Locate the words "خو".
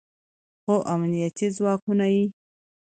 0.63-0.75